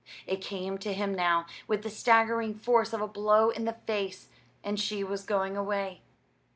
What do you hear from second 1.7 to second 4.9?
the staggering force of a blow in the face and